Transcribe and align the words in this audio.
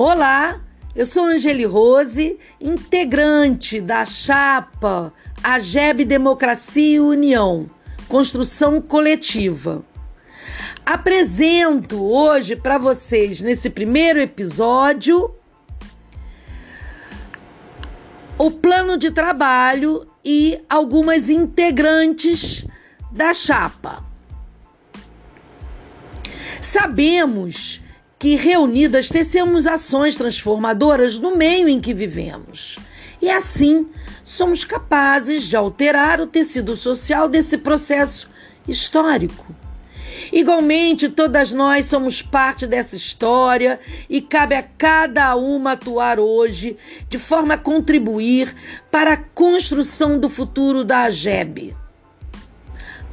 Olá, 0.00 0.60
eu 0.94 1.04
sou 1.04 1.24
Angeli 1.24 1.64
Rose, 1.64 2.38
integrante 2.60 3.80
da 3.80 4.04
chapa 4.04 5.12
AGEB 5.42 6.04
Democracia 6.04 6.94
e 6.94 7.00
União, 7.00 7.68
Construção 8.06 8.80
Coletiva. 8.80 9.84
Apresento 10.86 12.00
hoje 12.00 12.54
para 12.54 12.78
vocês, 12.78 13.40
nesse 13.40 13.68
primeiro 13.68 14.20
episódio, 14.20 15.34
o 18.38 18.52
plano 18.52 18.96
de 18.96 19.10
trabalho 19.10 20.08
e 20.24 20.60
algumas 20.70 21.28
integrantes 21.28 22.64
da 23.10 23.34
chapa. 23.34 24.04
Sabemos 26.60 27.80
que 28.18 28.34
reunidas 28.34 29.08
tecemos 29.08 29.66
ações 29.66 30.16
transformadoras 30.16 31.20
no 31.20 31.36
meio 31.36 31.68
em 31.68 31.80
que 31.80 31.94
vivemos. 31.94 32.76
E 33.22 33.30
assim 33.30 33.88
somos 34.24 34.64
capazes 34.64 35.44
de 35.44 35.56
alterar 35.56 36.20
o 36.20 36.26
tecido 36.26 36.76
social 36.76 37.28
desse 37.28 37.58
processo 37.58 38.28
histórico. 38.66 39.46
Igualmente, 40.32 41.08
todas 41.08 41.52
nós 41.52 41.86
somos 41.86 42.20
parte 42.20 42.66
dessa 42.66 42.96
história 42.96 43.78
e 44.10 44.20
cabe 44.20 44.54
a 44.56 44.62
cada 44.62 45.34
uma 45.36 45.72
atuar 45.72 46.18
hoje 46.18 46.76
de 47.08 47.18
forma 47.18 47.54
a 47.54 47.58
contribuir 47.58 48.54
para 48.90 49.12
a 49.12 49.16
construção 49.16 50.18
do 50.18 50.28
futuro 50.28 50.84
da 50.84 51.02
AGEB. 51.02 51.74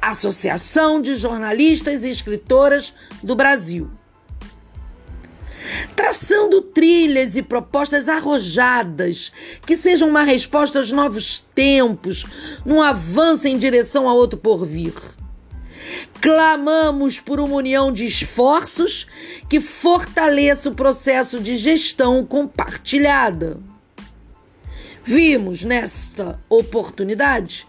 Associação 0.00 1.00
de 1.00 1.14
Jornalistas 1.14 2.04
e 2.04 2.10
Escritoras 2.10 2.92
do 3.22 3.36
Brasil 3.36 3.90
traçando 6.14 6.62
trilhas 6.62 7.36
e 7.36 7.42
propostas 7.42 8.08
arrojadas 8.08 9.32
que 9.66 9.74
sejam 9.74 10.08
uma 10.08 10.22
resposta 10.22 10.78
aos 10.78 10.92
novos 10.92 11.40
tempos, 11.52 12.24
num 12.64 12.80
avanço 12.80 13.48
em 13.48 13.58
direção 13.58 14.08
a 14.08 14.14
outro 14.14 14.38
porvir. 14.38 14.94
Clamamos 16.20 17.18
por 17.18 17.40
uma 17.40 17.56
união 17.56 17.92
de 17.92 18.06
esforços 18.06 19.08
que 19.50 19.60
fortaleça 19.60 20.68
o 20.68 20.74
processo 20.74 21.40
de 21.40 21.56
gestão 21.56 22.24
compartilhada. 22.24 23.58
Vimos 25.02 25.64
nesta 25.64 26.40
oportunidade 26.48 27.66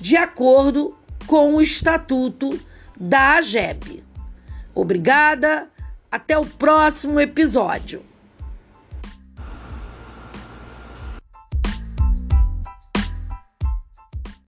de 0.00 0.16
acordo 0.16 0.96
com 1.26 1.56
o 1.56 1.60
Estatuto 1.60 2.56
da 2.96 3.38
AGEB. 3.38 4.04
Obrigada, 4.72 5.68
até 6.12 6.38
o 6.38 6.46
próximo 6.46 7.18
episódio. 7.18 8.04